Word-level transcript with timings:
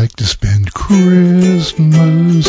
like 0.00 0.14
to 0.14 0.26
spend 0.26 0.74
Christmas 0.74 2.46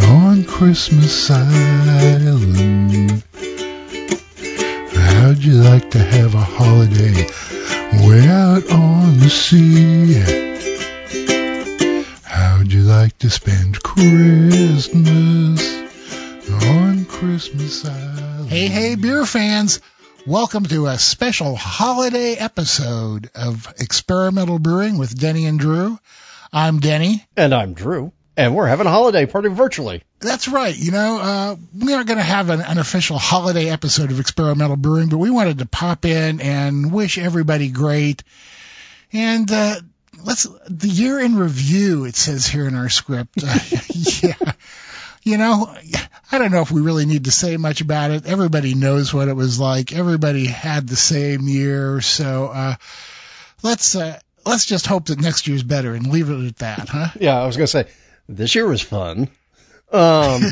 on 0.00 0.44
Christmas 0.44 1.30
Island? 1.30 3.22
How'd 4.94 5.44
you 5.44 5.60
like 5.62 5.90
to 5.90 5.98
have 5.98 6.34
a 6.34 6.40
holiday 6.40 7.26
way 8.08 8.26
out 8.28 8.64
on 8.72 9.18
the 9.18 9.28
sea? 9.28 10.14
How'd 12.24 12.72
you 12.72 12.80
like 12.80 13.18
to 13.18 13.28
spend 13.28 13.82
Christmas 13.82 15.60
on 16.64 17.04
Christmas 17.04 17.84
Island? 17.84 18.48
Hey, 18.48 18.68
hey, 18.68 18.94
beer 18.94 19.26
fans! 19.26 19.82
Welcome 20.26 20.64
to 20.64 20.86
a 20.86 20.98
special 20.98 21.56
holiday 21.56 22.36
episode 22.36 23.28
of 23.34 23.70
Experimental 23.78 24.58
Brewing 24.58 24.96
with 24.96 25.14
Denny 25.18 25.44
and 25.44 25.58
Drew. 25.58 25.98
I'm 26.52 26.80
Denny. 26.80 27.24
And 27.36 27.54
I'm 27.54 27.74
Drew. 27.74 28.12
And 28.36 28.54
we're 28.54 28.68
having 28.68 28.86
a 28.86 28.90
holiday 28.90 29.26
party 29.26 29.48
virtually. 29.48 30.02
That's 30.20 30.48
right. 30.48 30.76
You 30.76 30.92
know, 30.92 31.18
uh, 31.20 31.56
we 31.76 31.92
aren't 31.92 32.06
going 32.06 32.18
to 32.18 32.24
have 32.24 32.50
an, 32.50 32.60
an 32.60 32.78
official 32.78 33.18
holiday 33.18 33.68
episode 33.68 34.10
of 34.10 34.20
Experimental 34.20 34.76
Brewing, 34.76 35.08
but 35.08 35.18
we 35.18 35.30
wanted 35.30 35.58
to 35.58 35.66
pop 35.66 36.04
in 36.04 36.40
and 36.40 36.92
wish 36.92 37.18
everybody 37.18 37.68
great. 37.68 38.22
And, 39.12 39.50
uh, 39.50 39.76
let's, 40.24 40.46
the 40.68 40.88
year 40.88 41.18
in 41.18 41.36
review, 41.36 42.04
it 42.04 42.16
says 42.16 42.46
here 42.46 42.66
in 42.66 42.74
our 42.74 42.88
script. 42.88 43.42
Uh, 43.42 43.58
yeah. 44.22 44.52
You 45.24 45.36
know, 45.36 45.74
I 46.30 46.38
don't 46.38 46.52
know 46.52 46.62
if 46.62 46.70
we 46.70 46.80
really 46.80 47.06
need 47.06 47.24
to 47.24 47.32
say 47.32 47.56
much 47.56 47.80
about 47.80 48.12
it. 48.12 48.26
Everybody 48.26 48.74
knows 48.74 49.12
what 49.12 49.28
it 49.28 49.34
was 49.34 49.58
like. 49.58 49.92
Everybody 49.92 50.46
had 50.46 50.86
the 50.86 50.96
same 50.96 51.48
year. 51.48 52.00
So, 52.00 52.46
uh, 52.46 52.74
let's, 53.62 53.96
uh, 53.96 54.18
let's 54.48 54.66
just 54.66 54.86
hope 54.86 55.06
that 55.06 55.20
next 55.20 55.46
year's 55.46 55.62
better 55.62 55.94
and 55.94 56.06
leave 56.06 56.30
it 56.30 56.46
at 56.46 56.56
that, 56.58 56.88
huh? 56.88 57.08
Yeah, 57.20 57.40
I 57.40 57.46
was 57.46 57.56
going 57.56 57.66
to 57.66 57.70
say, 57.70 57.86
this 58.28 58.54
year 58.54 58.66
was 58.66 58.80
fun. 58.80 59.28
Um, 59.92 60.42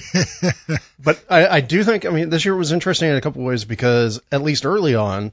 but 0.98 1.22
I, 1.28 1.46
I 1.48 1.60
do 1.60 1.82
think, 1.82 2.04
I 2.04 2.10
mean, 2.10 2.30
this 2.30 2.44
year 2.44 2.54
was 2.54 2.72
interesting 2.72 3.10
in 3.10 3.16
a 3.16 3.20
couple 3.20 3.42
of 3.42 3.46
ways 3.46 3.64
because 3.64 4.20
at 4.30 4.42
least 4.42 4.66
early 4.66 4.94
on, 4.94 5.32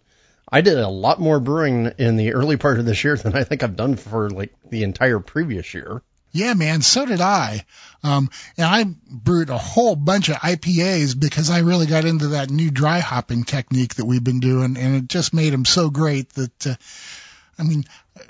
I 0.49 0.61
did 0.61 0.77
a 0.77 0.87
lot 0.87 1.19
more 1.19 1.39
brewing 1.39 1.93
in 1.97 2.15
the 2.15 2.33
early 2.33 2.57
part 2.57 2.79
of 2.79 2.85
this 2.85 3.03
year 3.03 3.17
than 3.17 3.35
I 3.35 3.43
think 3.43 3.63
I've 3.63 3.75
done 3.75 3.95
for 3.95 4.29
like 4.29 4.53
the 4.69 4.83
entire 4.83 5.19
previous 5.19 5.73
year. 5.73 6.01
Yeah, 6.31 6.55
man, 6.55 6.81
so 6.81 7.05
did 7.05 7.21
I. 7.21 7.63
Um, 8.03 8.29
and 8.57 8.65
I 8.65 8.85
brewed 9.07 9.51
a 9.51 9.57
whole 9.57 9.95
bunch 9.95 10.29
of 10.29 10.37
IPAs 10.37 11.17
because 11.19 11.51
I 11.51 11.59
really 11.59 11.85
got 11.85 12.05
into 12.05 12.29
that 12.29 12.49
new 12.49 12.71
dry 12.71 12.99
hopping 12.99 13.43
technique 13.43 13.95
that 13.95 14.05
we've 14.05 14.23
been 14.23 14.39
doing, 14.39 14.75
and 14.77 14.95
it 14.95 15.07
just 15.07 15.33
made 15.33 15.53
them 15.53 15.63
so 15.63 15.91
great 15.91 16.29
that, 16.29 16.67
uh, 16.67 16.75
I 17.57 17.63
mean, 17.63 17.85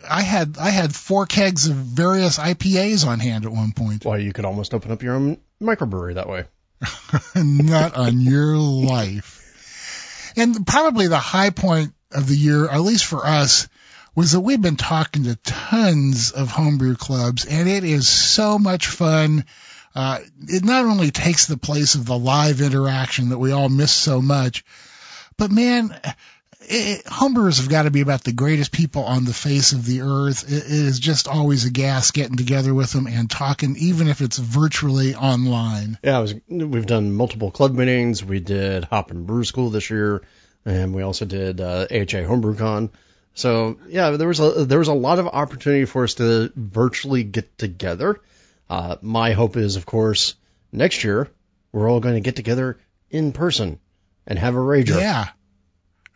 I 0.10 0.22
had 0.22 0.58
I 0.58 0.70
had 0.70 0.94
four 0.94 1.26
kegs 1.26 1.68
of 1.68 1.76
various 1.76 2.38
IPAs 2.38 3.06
on 3.08 3.20
hand 3.20 3.46
at 3.46 3.52
one 3.52 3.72
point. 3.72 4.06
Well, 4.06 4.20
you 4.20 4.34
could 4.34 4.46
almost 4.46 4.74
open 4.74 4.92
up 4.92 5.02
your 5.02 5.16
own 5.16 5.38
microbrewery 5.62 6.16
that 6.16 6.28
way. 6.28 6.46
Not 7.36 7.96
on 7.96 8.20
your 8.20 8.58
life. 8.58 10.34
And 10.36 10.66
probably 10.66 11.08
the 11.08 11.20
high 11.20 11.52
point 11.52 11.94
of 12.12 12.28
the 12.28 12.36
year, 12.36 12.68
at 12.68 12.82
least 12.82 13.06
for 13.06 13.26
us, 13.26 13.68
was 14.16 14.34
that 14.34 14.42
we've 14.42 14.62
been 14.62 14.76
talking 14.76 15.24
to 15.24 15.36
tons 15.38 16.32
of 16.32 16.50
homebrew 16.50 16.96
clubs, 16.96 17.46
and 17.46 17.70
it 17.70 17.84
is 17.84 18.08
so 18.08 18.60
much 18.60 18.88
fun. 18.88 19.46
Uh, 19.96 20.20
it 20.48 20.64
not 20.64 20.86
only 20.86 21.12
takes 21.12 21.48
the 21.48 21.58
place 21.58 21.96
of 21.96 22.06
the 22.06 22.18
live 22.18 22.62
interaction 22.62 23.30
that 23.30 23.38
we 23.38 23.52
all 23.52 23.70
miss 23.70 23.92
so 23.92 24.22
much, 24.22 24.66
but 25.38 25.52
man, 25.52 25.96
it, 26.68 27.06
homebrewers 27.06 27.60
have 27.60 27.70
got 27.70 27.84
to 27.84 27.92
be 27.92 28.02
about 28.02 28.24
the 28.24 28.32
greatest 28.32 28.72
people 28.72 29.04
on 29.04 29.26
the 29.26 29.34
face 29.34 29.74
of 29.74 29.86
the 29.86 30.02
earth. 30.02 30.52
It, 30.52 30.66
it 30.66 30.72
is 30.72 31.00
just 31.00 31.28
always 31.28 31.66
a 31.66 31.72
gas 31.72 32.12
getting 32.12 32.38
together 32.38 32.74
with 32.74 32.92
them 32.92 33.08
and 33.08 33.30
talking, 33.30 33.76
even 33.78 34.08
if 34.08 34.22
it's 34.22 34.38
virtually 34.38 35.16
online. 35.16 35.98
Yeah, 36.04 36.20
was, 36.20 36.36
we've 36.48 36.86
done 36.86 37.14
multiple 37.14 37.52
club 37.52 37.74
meetings. 37.74 38.24
We 38.24 38.40
did 38.40 38.86
Hop 38.86 39.12
and 39.12 39.26
Brew 39.26 39.44
School 39.44 39.70
this 39.70 39.90
year, 39.90 40.24
and 40.66 40.94
we 40.94 41.02
also 41.02 41.26
did 41.26 41.62
uh, 41.62 41.88
AHA 41.92 42.26
HomebrewCon. 42.26 42.90
So 43.36 43.78
yeah, 43.88 44.12
there 44.12 44.28
was 44.28 44.40
a 44.40 44.66
there 44.66 44.80
was 44.80 44.90
a 44.90 44.94
lot 44.94 45.20
of 45.20 45.28
opportunity 45.28 45.86
for 45.86 46.04
us 46.04 46.16
to 46.16 46.52
virtually 46.56 47.24
get 47.24 47.58
together. 47.58 48.22
Uh, 48.70 48.98
my 49.02 49.34
hope 49.34 49.58
is, 49.58 49.76
of 49.76 49.86
course, 49.86 50.36
next 50.72 51.04
year 51.04 51.30
we're 51.72 51.90
all 51.90 52.00
going 52.00 52.16
to 52.16 52.22
get 52.22 52.36
together 52.36 52.80
in 53.10 53.32
person 53.32 53.80
and 54.28 54.40
have 54.40 54.56
a 54.56 54.60
rager. 54.60 55.00
Yeah, 55.00 55.30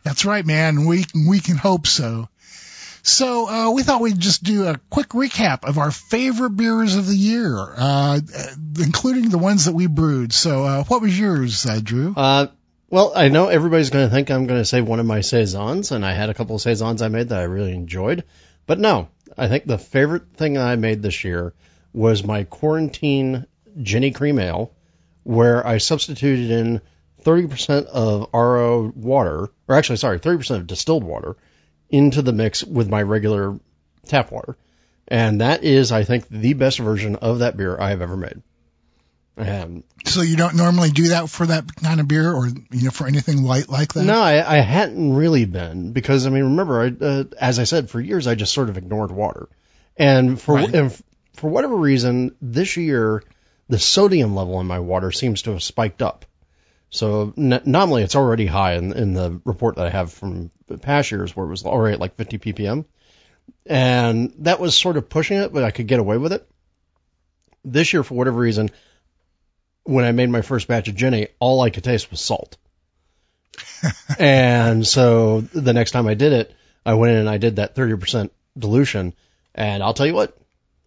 that's 0.08 0.24
right, 0.24 0.44
man. 0.44 0.86
We 0.86 1.04
we 1.28 1.38
can 1.38 1.56
hope 1.56 1.86
so. 1.86 2.30
So 3.02 3.48
uh, 3.48 3.70
we 3.72 3.82
thought 3.82 4.00
we'd 4.00 4.18
just 4.18 4.42
do 4.42 4.66
a 4.66 4.78
quick 4.88 5.10
recap 5.10 5.64
of 5.64 5.76
our 5.76 5.90
favorite 5.90 6.56
beers 6.56 6.96
of 6.96 7.06
the 7.06 7.14
year, 7.14 7.54
uh, 7.58 8.18
including 8.82 9.28
the 9.28 9.36
ones 9.36 9.66
that 9.66 9.74
we 9.74 9.86
brewed. 9.86 10.32
So 10.32 10.64
uh, 10.64 10.84
what 10.84 11.02
was 11.02 11.18
yours, 11.18 11.66
uh, 11.66 11.80
Drew? 11.82 12.14
Uh, 12.16 12.46
well, 12.88 13.12
I 13.14 13.28
know 13.28 13.48
everybody's 13.48 13.90
going 13.90 14.08
to 14.08 14.14
think 14.14 14.30
I'm 14.30 14.46
going 14.46 14.60
to 14.60 14.64
say 14.64 14.80
one 14.80 14.98
of 14.98 15.04
my 15.04 15.20
saisons, 15.20 15.92
and 15.92 16.04
I 16.06 16.14
had 16.14 16.30
a 16.30 16.34
couple 16.34 16.56
of 16.56 16.62
saisons 16.62 17.02
I 17.02 17.08
made 17.08 17.28
that 17.28 17.40
I 17.40 17.44
really 17.44 17.74
enjoyed. 17.74 18.24
But 18.66 18.78
no, 18.78 19.08
I 19.36 19.48
think 19.48 19.66
the 19.66 19.78
favorite 19.78 20.36
thing 20.36 20.56
I 20.56 20.76
made 20.76 21.02
this 21.02 21.22
year 21.22 21.52
was 21.92 22.24
my 22.24 22.44
quarantine 22.44 23.46
Genny 23.78 24.14
Cream 24.14 24.38
Ale, 24.38 24.72
where 25.22 25.66
I 25.66 25.78
substituted 25.78 26.50
in 26.50 26.80
30% 27.28 27.86
of 27.86 28.28
RO 28.32 28.90
water, 28.94 29.50
or 29.68 29.74
actually, 29.74 29.96
sorry, 29.96 30.18
30% 30.18 30.56
of 30.56 30.66
distilled 30.66 31.04
water 31.04 31.36
into 31.90 32.22
the 32.22 32.32
mix 32.32 32.64
with 32.64 32.88
my 32.88 33.02
regular 33.02 33.58
tap 34.06 34.30
water. 34.32 34.56
And 35.06 35.40
that 35.40 35.62
is, 35.62 35.92
I 35.92 36.04
think, 36.04 36.28
the 36.28 36.54
best 36.54 36.78
version 36.78 37.16
of 37.16 37.40
that 37.40 37.56
beer 37.56 37.78
I 37.78 37.90
have 37.90 38.02
ever 38.02 38.16
made. 38.16 38.42
Um, 39.36 39.84
so 40.04 40.22
you 40.22 40.36
don't 40.36 40.56
normally 40.56 40.90
do 40.90 41.08
that 41.08 41.30
for 41.30 41.46
that 41.46 41.76
kind 41.76 42.00
of 42.00 42.08
beer, 42.08 42.32
or 42.32 42.48
you 42.48 42.84
know, 42.84 42.90
for 42.90 43.06
anything 43.06 43.44
light 43.44 43.68
like 43.68 43.92
that? 43.92 44.04
No, 44.04 44.20
I, 44.20 44.56
I 44.56 44.60
hadn't 44.60 45.14
really 45.14 45.44
been 45.44 45.92
because 45.92 46.26
I 46.26 46.30
mean, 46.30 46.42
remember, 46.44 46.82
I, 46.82 47.04
uh, 47.04 47.24
as 47.40 47.58
I 47.60 47.64
said, 47.64 47.88
for 47.88 48.00
years 48.00 48.26
I 48.26 48.34
just 48.34 48.52
sort 48.52 48.68
of 48.68 48.76
ignored 48.76 49.12
water, 49.12 49.48
and 49.96 50.40
for 50.40 50.56
Right. 50.56 50.74
and 50.74 51.02
for 51.34 51.48
whatever 51.48 51.76
reason, 51.76 52.34
this 52.42 52.76
year 52.76 53.22
the 53.68 53.78
sodium 53.78 54.34
level 54.34 54.60
in 54.60 54.66
my 54.66 54.80
water 54.80 55.12
seems 55.12 55.42
to 55.42 55.52
have 55.52 55.62
spiked 55.62 56.02
up. 56.02 56.24
So 56.90 57.34
n- 57.36 57.62
normally 57.64 58.02
it's 58.02 58.16
already 58.16 58.46
high 58.46 58.74
in, 58.74 58.92
in 58.92 59.12
the 59.12 59.40
report 59.44 59.76
that 59.76 59.86
I 59.86 59.90
have 59.90 60.12
from 60.12 60.50
past 60.80 61.10
years 61.10 61.36
where 61.36 61.46
it 61.46 61.50
was 61.50 61.64
already 61.64 61.94
at 61.94 62.00
like 62.00 62.16
50 62.16 62.38
ppm, 62.38 62.84
and 63.66 64.32
that 64.38 64.60
was 64.60 64.76
sort 64.76 64.96
of 64.96 65.08
pushing 65.08 65.38
it, 65.38 65.52
but 65.52 65.64
I 65.64 65.70
could 65.70 65.86
get 65.86 66.00
away 66.00 66.16
with 66.16 66.32
it. 66.32 66.48
This 67.64 67.92
year, 67.92 68.02
for 68.02 68.14
whatever 68.14 68.38
reason, 68.38 68.70
when 69.84 70.04
I 70.04 70.12
made 70.12 70.30
my 70.30 70.42
first 70.42 70.68
batch 70.68 70.88
of 70.88 70.94
Genny, 70.94 71.28
all 71.38 71.60
I 71.60 71.70
could 71.70 71.84
taste 71.84 72.10
was 72.10 72.20
salt. 72.20 72.56
and 74.18 74.86
so 74.86 75.40
the 75.40 75.72
next 75.72 75.90
time 75.90 76.06
I 76.06 76.14
did 76.14 76.32
it, 76.32 76.54
I 76.86 76.94
went 76.94 77.12
in 77.12 77.18
and 77.18 77.28
I 77.28 77.38
did 77.38 77.56
that 77.56 77.74
30% 77.74 78.30
dilution, 78.56 79.14
and 79.54 79.82
I'll 79.82 79.94
tell 79.94 80.06
you 80.06 80.14
what, 80.14 80.38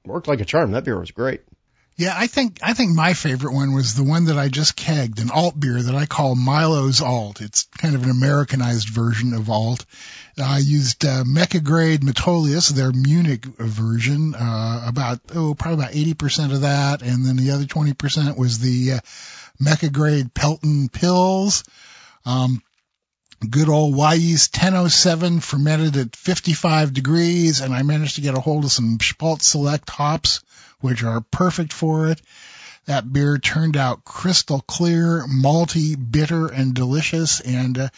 worked 0.06 0.28
like 0.28 0.41
a 0.41 0.45
charm. 0.45 0.72
That 0.72 0.83
beer 0.83 1.00
was 1.00 1.12
great. 1.12 1.41
Yeah, 1.97 2.13
I 2.16 2.28
think 2.28 2.59
I 2.63 2.74
think 2.74 2.96
my 2.96 3.13
favorite 3.13 3.53
one 3.53 3.74
was 3.74 3.94
the 3.94 4.03
one 4.03 4.25
that 4.25 4.38
I 4.38 4.47
just 4.47 4.75
kegged, 4.75 5.22
an 5.22 5.29
alt 5.29 5.59
beer 5.59 5.81
that 5.81 5.94
I 5.94 6.06
call 6.06 6.35
Milo's 6.35 7.02
Alt. 7.02 7.41
It's 7.41 7.66
kind 7.78 7.96
of 7.96 8.03
an 8.03 8.09
Americanized 8.09 8.90
version 8.90 9.34
of 9.34 9.50
alt. 9.50 9.85
I 10.41 10.59
used 10.59 11.06
uh, 11.06 11.24
Mecca 11.25 11.59
Grade 11.59 12.01
Metolius, 12.01 12.69
their 12.69 12.91
Munich 12.91 13.46
version, 13.46 14.34
uh, 14.34 14.85
about 14.88 15.19
oh 15.35 15.53
probably 15.53 15.84
about 15.84 15.96
eighty 15.96 16.13
percent 16.13 16.53
of 16.53 16.62
that, 16.62 17.01
and 17.01 17.25
then 17.25 17.35
the 17.35 17.51
other 17.51 17.66
twenty 17.66 17.94
percent 17.94 18.38
was 18.38 18.59
the 18.59 18.94
uh, 18.94 19.00
Mecca 19.59 19.90
Grade 19.90 20.34
Pelton 20.34 20.90
Pils. 20.90 21.68
Um, 22.25 22.63
good 23.47 23.69
old 23.69 23.96
Wyeast 23.96 24.56
1007 24.56 25.40
fermented 25.40 25.97
at 25.97 26.16
55 26.16 26.94
degrees, 26.94 27.62
and 27.62 27.74
I 27.74 27.81
managed 27.84 28.16
to 28.16 28.22
get 28.22 28.38
a 28.38 28.40
hold 28.40 28.66
of 28.66 28.72
some 28.72 28.97
Spalt 29.00 29.41
Select 29.41 29.90
hops, 29.90 30.42
which 30.80 31.04
are 31.04 31.21
perfect 31.21 31.74
for 31.74 32.10
it. 32.10 32.21
That 32.86 33.12
beer 33.12 33.38
turned 33.38 33.77
out 33.77 34.04
crystal 34.04 34.62
clear, 34.62 35.25
malty, 35.27 35.95
bitter, 35.95 36.48
and 36.48 36.74
delicious, 36.74 37.39
and 37.39 37.77
uh, 37.77 37.89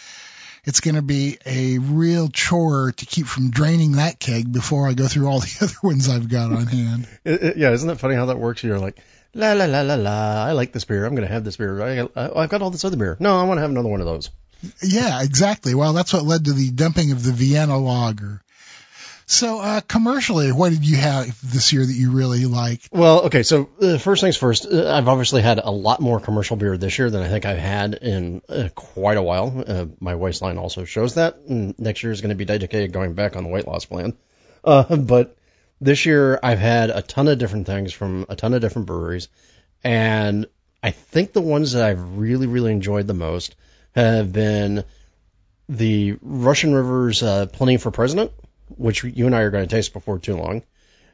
it's 0.66 0.80
going 0.80 0.96
to 0.96 1.02
be 1.02 1.38
a 1.46 1.78
real 1.78 2.30
chore 2.30 2.92
to 2.92 3.06
keep 3.06 3.28
from 3.28 3.50
draining 3.50 3.94
that 3.94 4.20
keg 4.20 4.52
before 4.52 4.88
I 4.88 4.94
go 4.94 5.08
through 5.08 5.28
all 5.28 5.40
the 5.42 5.58
other 5.62 5.76
ones 5.82 6.10
I've 6.10 6.30
got 6.30 6.52
on 6.52 6.68
hand. 6.68 7.08
It, 7.26 7.44
it, 7.44 7.58
yeah, 7.58 7.72
isn't 7.72 7.88
that 7.88 8.00
funny 8.00 8.16
how 8.16 8.28
that 8.28 8.40
works? 8.40 8.64
You're 8.64 8.80
like, 8.80 9.00
la 9.34 9.54
la 9.54 9.66
la 9.66 9.82
la 9.82 9.96
la. 9.96 10.46
I 10.46 10.52
like 10.52 10.74
this 10.74 10.84
beer. 10.84 11.06
I'm 11.06 11.16
going 11.16 11.28
to 11.28 11.34
have 11.34 11.44
this 11.44 11.58
beer. 11.58 11.82
I, 11.82 12.08
I, 12.16 12.44
I've 12.44 12.50
got 12.50 12.62
all 12.62 12.70
this 12.70 12.84
other 12.84 12.98
beer. 12.98 13.16
No, 13.20 13.40
I 13.40 13.44
want 13.44 13.58
to 13.58 13.62
have 13.62 13.72
another 13.72 13.90
one 13.90 14.02
of 14.02 14.06
those. 14.06 14.30
Yeah, 14.82 15.22
exactly. 15.24 15.76
Well, 15.76 15.94
that's 15.94 16.14
what 16.14 16.24
led 16.24 16.46
to 16.46 16.54
the 16.54 16.72
dumping 16.72 17.12
of 17.12 17.24
the 17.24 17.32
Vienna 17.32 17.78
lager. 17.78 18.42
So, 19.26 19.60
uh, 19.60 19.82
commercially, 19.82 20.52
what 20.52 20.72
did 20.72 20.88
you 20.88 20.98
have 20.98 21.26
this 21.50 21.72
year 21.72 21.86
that 21.86 21.94
you 21.94 22.12
really 22.12 22.46
liked? 22.46 22.90
Well, 22.92 23.24
okay, 23.24 23.44
so 23.44 23.70
uh, 23.82 23.98
first 23.98 24.22
things 24.22 24.36
first, 24.36 24.66
uh, 24.66 24.94
I've 24.94 25.08
obviously 25.08 25.42
had 25.42 25.60
a 25.60 25.72
lot 25.72 26.02
more 26.02 26.20
commercial 26.20 26.58
beer 26.58 26.78
this 26.78 27.00
year 27.00 27.10
than 27.10 27.22
I 27.22 27.30
think 27.30 27.46
I've 27.46 27.58
had 27.58 27.94
in 27.96 28.42
uh, 28.50 28.70
quite 28.76 29.18
a 29.18 29.22
while. 29.22 29.64
Uh, 29.66 29.86
my 30.00 30.16
waistline 30.16 30.58
also 30.58 30.84
shows 30.84 31.16
that. 31.16 31.38
And 31.48 31.78
next 31.80 32.04
year 32.04 32.12
is 32.12 32.22
going 32.22 32.30
to 32.30 32.36
be 32.36 32.46
dedicated 32.46 32.92
going 32.92 33.14
back 33.14 33.36
on 33.38 33.44
the 33.44 33.50
weight 33.50 33.66
loss 33.66 33.86
plan. 33.86 34.14
Uh, 34.64 34.96
but 34.98 35.38
this 35.80 36.06
year 36.06 36.40
I've 36.44 36.60
had 36.60 36.90
a 36.90 37.02
ton 37.02 37.28
of 37.28 37.38
different 37.38 37.66
things 37.66 37.94
from 37.94 38.26
a 38.28 38.36
ton 38.36 38.54
of 38.54 38.62
different 38.62 38.88
breweries, 38.88 39.30
and 39.84 40.48
I 40.82 40.92
think 40.92 41.32
the 41.32 41.42
ones 41.42 41.72
that 41.74 41.84
I've 41.84 42.18
really, 42.18 42.48
really 42.48 42.74
enjoyed 42.74 43.08
the 43.08 43.14
most 43.14 43.56
have 43.96 44.32
been 44.32 44.84
the 45.70 46.18
Russian 46.22 46.74
Rivers 46.74 47.24
uh, 47.24 47.46
Pliny 47.48 47.78
for 47.78 47.92
President, 47.92 48.32
which 48.70 49.04
you 49.04 49.26
and 49.26 49.36
I 49.36 49.42
are 49.42 49.52
going 49.52 49.68
to 49.68 49.76
taste 49.76 49.94
before 49.94 50.20
too 50.20 50.36
long, 50.36 50.64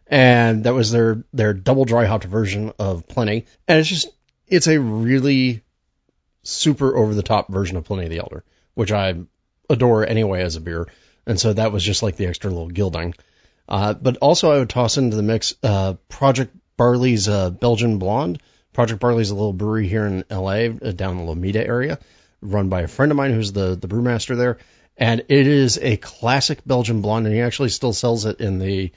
and 0.08 0.64
that 0.64 0.74
was 0.74 0.92
their 0.92 1.24
their 1.34 1.54
double 1.54 1.86
dry 1.86 2.06
hopped 2.06 2.26
version 2.26 2.74
of 2.80 3.08
Pliny, 3.08 3.46
and 3.68 3.80
it's 3.80 3.90
just 3.90 4.08
it's 4.48 4.68
a 4.68 4.80
really 4.80 5.64
super 6.44 6.98
over 6.98 7.14
the 7.14 7.24
top 7.24 7.50
version 7.50 7.78
of 7.78 7.86
Pliny 7.86 8.08
the 8.08 8.20
Elder, 8.20 8.44
which 8.74 8.92
I 8.92 9.16
adore 9.70 10.08
anyway 10.08 10.42
as 10.42 10.56
a 10.56 10.62
beer, 10.62 10.88
and 11.26 11.40
so 11.40 11.54
that 11.54 11.72
was 11.72 11.84
just 11.84 12.04
like 12.04 12.16
the 12.16 12.28
extra 12.28 12.50
little 12.50 12.70
gilding. 12.70 13.14
Uh, 13.68 13.94
but 13.94 14.18
also 14.18 14.52
I 14.52 14.58
would 14.58 14.70
toss 14.70 14.98
into 14.98 15.16
the 15.16 15.24
mix 15.24 15.54
uh, 15.62 15.94
Project 16.08 16.56
Barley's 16.76 17.30
uh, 17.30 17.52
Belgian 17.52 18.00
Blonde. 18.00 18.42
Project 18.74 19.00
Barley's 19.00 19.30
a 19.30 19.36
little 19.36 19.54
brewery 19.54 19.88
here 19.88 20.06
in 20.06 20.24
LA, 20.32 20.70
uh, 20.70 20.92
down 20.92 21.20
in 21.20 21.26
the 21.26 21.36
Lomita 21.36 21.58
area, 21.64 22.00
run 22.42 22.70
by 22.70 22.82
a 22.82 22.88
friend 22.88 23.12
of 23.12 23.16
mine 23.18 23.34
who's 23.34 23.52
the 23.52 23.76
the 23.76 23.88
brewmaster 23.88 24.38
there, 24.38 24.58
and 24.98 25.22
it 25.30 25.48
is 25.48 25.78
a 25.78 25.98
classic 25.98 26.60
Belgian 26.66 27.02
blonde, 27.02 27.26
and 27.26 27.36
he 27.36 27.42
actually 27.42 27.70
still 27.70 27.94
sells 27.94 28.26
it 28.26 28.40
in 28.40 28.60
the 28.60 28.92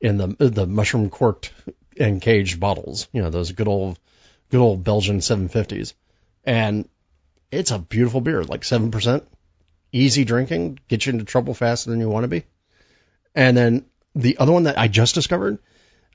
in 0.00 0.16
the 0.16 0.28
the 0.38 0.66
mushroom 0.66 1.10
corked 1.10 1.52
and 1.98 2.22
caged 2.22 2.60
bottles. 2.60 3.08
You 3.12 3.22
know 3.22 3.30
those 3.30 3.52
good 3.52 3.68
old 3.68 3.98
good 4.50 4.60
old 4.60 4.84
Belgian 4.84 5.18
750s, 5.18 5.94
and 6.44 6.88
it's 7.50 7.70
a 7.70 7.78
beautiful 7.78 8.20
beer, 8.20 8.44
like 8.44 8.64
seven 8.64 8.90
percent, 8.90 9.24
easy 9.92 10.24
drinking, 10.24 10.78
gets 10.88 11.06
you 11.06 11.12
into 11.12 11.24
trouble 11.24 11.54
faster 11.54 11.90
than 11.90 12.00
you 12.00 12.08
want 12.08 12.24
to 12.24 12.28
be, 12.28 12.44
and 13.34 13.56
then 13.56 13.84
the 14.14 14.38
other 14.38 14.52
one 14.52 14.64
that 14.64 14.78
I 14.78 14.88
just 14.88 15.14
discovered. 15.14 15.58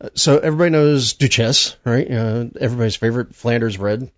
uh, 0.02 0.10
So 0.16 0.38
everybody 0.38 0.72
knows 0.72 1.14
Duchesse, 1.14 1.76
right? 1.86 2.10
Uh, 2.10 2.46
everybody's 2.60 2.96
favorite 2.98 3.36
Flanders 3.36 3.78
red. 3.78 4.12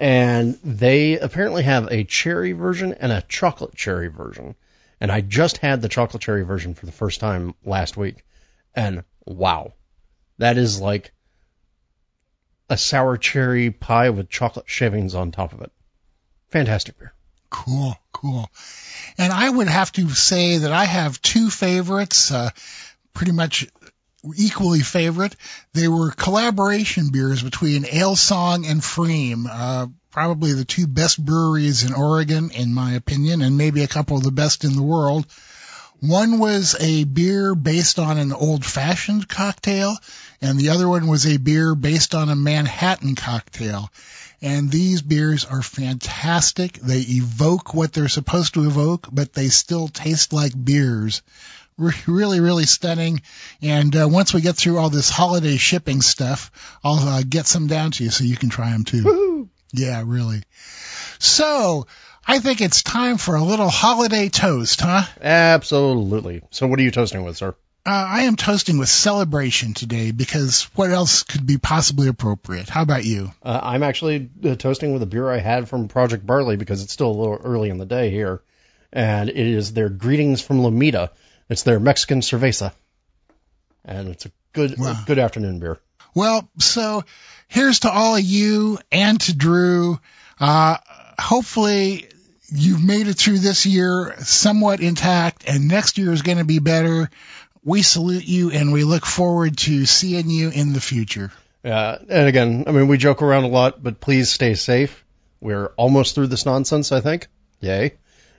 And 0.00 0.58
they 0.64 1.18
apparently 1.18 1.62
have 1.64 1.88
a 1.92 2.04
cherry 2.04 2.52
version 2.52 2.94
and 2.94 3.12
a 3.12 3.20
chocolate 3.20 3.74
cherry 3.74 4.08
version. 4.08 4.54
And 4.98 5.12
I 5.12 5.20
just 5.20 5.58
had 5.58 5.82
the 5.82 5.90
chocolate 5.90 6.22
cherry 6.22 6.42
version 6.42 6.72
for 6.72 6.86
the 6.86 6.92
first 6.92 7.20
time 7.20 7.54
last 7.66 7.98
week. 7.98 8.24
And 8.74 9.04
wow, 9.26 9.74
that 10.38 10.56
is 10.56 10.80
like 10.80 11.12
a 12.70 12.78
sour 12.78 13.18
cherry 13.18 13.70
pie 13.70 14.08
with 14.08 14.30
chocolate 14.30 14.70
shavings 14.70 15.14
on 15.14 15.32
top 15.32 15.52
of 15.52 15.60
it. 15.60 15.72
Fantastic 16.48 16.98
beer. 16.98 17.12
Cool, 17.50 17.94
cool. 18.12 18.48
And 19.18 19.30
I 19.30 19.50
would 19.50 19.68
have 19.68 19.92
to 19.92 20.08
say 20.08 20.58
that 20.58 20.72
I 20.72 20.86
have 20.86 21.20
two 21.20 21.50
favorites, 21.50 22.30
uh, 22.30 22.48
pretty 23.12 23.32
much 23.32 23.66
equally 24.36 24.80
favorite. 24.80 25.36
They 25.72 25.88
were 25.88 26.10
collaboration 26.10 27.10
beers 27.10 27.42
between 27.42 27.84
Alesong 27.84 28.66
and 28.66 28.80
Freem. 28.80 29.46
Uh, 29.50 29.86
probably 30.10 30.52
the 30.52 30.64
two 30.64 30.86
best 30.86 31.24
breweries 31.24 31.84
in 31.84 31.94
Oregon, 31.94 32.50
in 32.50 32.74
my 32.74 32.92
opinion, 32.94 33.42
and 33.42 33.56
maybe 33.56 33.82
a 33.82 33.88
couple 33.88 34.16
of 34.16 34.24
the 34.24 34.32
best 34.32 34.64
in 34.64 34.74
the 34.74 34.82
world. 34.82 35.26
One 36.00 36.38
was 36.38 36.76
a 36.80 37.04
beer 37.04 37.54
based 37.54 37.98
on 37.98 38.16
an 38.16 38.32
old 38.32 38.64
fashioned 38.64 39.28
cocktail, 39.28 39.96
and 40.40 40.58
the 40.58 40.70
other 40.70 40.88
one 40.88 41.06
was 41.06 41.26
a 41.26 41.36
beer 41.36 41.74
based 41.74 42.14
on 42.14 42.30
a 42.30 42.36
Manhattan 42.36 43.14
cocktail. 43.14 43.90
And 44.42 44.70
these 44.70 45.02
beers 45.02 45.44
are 45.44 45.60
fantastic. 45.60 46.78
They 46.78 47.00
evoke 47.00 47.74
what 47.74 47.92
they're 47.92 48.08
supposed 48.08 48.54
to 48.54 48.66
evoke, 48.66 49.08
but 49.12 49.34
they 49.34 49.48
still 49.48 49.88
taste 49.88 50.32
like 50.32 50.52
beers. 50.64 51.20
Re- 51.78 51.92
Really, 52.06 52.40
really 52.40 52.66
stunning. 52.66 53.22
And 53.62 53.94
uh, 53.96 54.08
once 54.10 54.34
we 54.34 54.40
get 54.40 54.56
through 54.56 54.78
all 54.78 54.90
this 54.90 55.10
holiday 55.10 55.56
shipping 55.56 56.02
stuff, 56.02 56.78
I'll 56.84 56.98
uh, 57.08 57.22
get 57.28 57.46
some 57.46 57.66
down 57.66 57.92
to 57.92 58.04
you 58.04 58.10
so 58.10 58.24
you 58.24 58.36
can 58.36 58.50
try 58.50 58.70
them 58.70 58.84
too. 58.84 59.02
Woohoo! 59.02 59.48
Yeah, 59.72 60.02
really. 60.04 60.42
So, 61.18 61.86
I 62.26 62.38
think 62.38 62.60
it's 62.60 62.82
time 62.82 63.18
for 63.18 63.36
a 63.36 63.42
little 63.42 63.68
holiday 63.68 64.28
toast, 64.28 64.80
huh? 64.80 65.02
Absolutely. 65.20 66.42
So 66.50 66.66
what 66.66 66.78
are 66.78 66.82
you 66.82 66.90
toasting 66.90 67.24
with, 67.24 67.36
sir? 67.36 67.54
Uh, 67.86 68.06
I 68.08 68.22
am 68.22 68.36
toasting 68.36 68.78
with 68.78 68.90
celebration 68.90 69.72
today 69.72 70.10
because 70.10 70.64
what 70.74 70.90
else 70.90 71.22
could 71.22 71.46
be 71.46 71.56
possibly 71.56 72.08
appropriate? 72.08 72.68
How 72.68 72.82
about 72.82 73.04
you? 73.04 73.32
Uh, 73.42 73.58
I'm 73.62 73.82
actually 73.82 74.28
uh, 74.44 74.54
toasting 74.54 74.92
with 74.92 75.02
a 75.02 75.06
beer 75.06 75.30
I 75.30 75.38
had 75.38 75.68
from 75.68 75.88
Project 75.88 76.26
Barley 76.26 76.56
because 76.56 76.82
it's 76.82 76.92
still 76.92 77.10
a 77.10 77.18
little 77.18 77.40
early 77.42 77.70
in 77.70 77.78
the 77.78 77.86
day 77.86 78.10
here, 78.10 78.42
and 78.92 79.30
it 79.30 79.36
is 79.36 79.72
their 79.72 79.88
greetings 79.88 80.42
from 80.42 80.58
Lomita. 80.58 81.10
It's 81.50 81.64
their 81.64 81.80
Mexican 81.80 82.20
cerveza, 82.20 82.72
and 83.84 84.08
it's 84.08 84.24
a 84.24 84.30
good 84.52 84.78
Wow. 84.78 84.92
a 84.92 85.04
good 85.06 85.18
afternoon 85.18 85.58
beer. 85.58 85.78
Well, 86.14 86.48
so 86.58 87.04
here's 87.48 87.80
to 87.80 87.90
all 87.90 88.16
of 88.16 88.22
you 88.22 88.78
and 88.90 89.20
to 89.22 89.36
Drew. 89.36 89.98
Uh, 90.38 90.76
hopefully 91.18 92.08
you've 92.52 92.82
made 92.82 93.08
it 93.08 93.14
through 93.14 93.38
this 93.38 93.66
year 93.66 94.14
somewhat 94.20 94.80
intact 94.80 95.44
and 95.46 95.68
next 95.68 95.98
year 95.98 96.12
is 96.12 96.22
going 96.22 96.38
to 96.38 96.44
be 96.44 96.58
better. 96.58 97.10
We 97.62 97.82
salute 97.82 98.26
you 98.26 98.50
and 98.50 98.72
we 98.72 98.84
look 98.84 99.04
forward 99.04 99.56
to 99.58 99.86
seeing 99.86 100.30
you 100.30 100.50
in 100.50 100.72
the 100.72 100.80
future. 100.80 101.30
Uh, 101.64 101.98
and 102.08 102.26
again, 102.26 102.64
I 102.66 102.72
mean, 102.72 102.88
we 102.88 102.96
joke 102.96 103.22
around 103.22 103.44
a 103.44 103.48
lot, 103.48 103.82
but 103.82 104.00
please 104.00 104.30
stay 104.30 104.54
safe. 104.54 105.04
We're 105.40 105.66
almost 105.76 106.14
through 106.14 106.28
this 106.28 106.46
nonsense, 106.46 106.90
I 106.90 107.00
think. 107.00 107.28
Yay. 107.60 107.94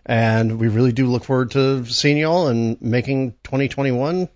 And 0.05 0.59
we 0.59 0.67
really 0.67 0.91
do 0.91 1.07
look 1.07 1.23
forward 1.23 1.51
to 1.51 1.85
seeing 1.85 2.17
y'all 2.17 2.47
and 2.47 2.81
making 2.81 3.31
2021 3.43 4.27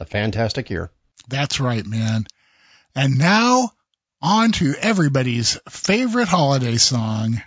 a 0.00 0.04
fantastic 0.04 0.70
year. 0.70 0.90
That's 1.28 1.60
right, 1.60 1.86
man. 1.86 2.26
And 2.94 3.18
now 3.18 3.70
on 4.20 4.52
to 4.52 4.74
everybody's 4.80 5.58
favorite 5.68 6.28
holiday 6.28 6.76
song. 6.76 7.42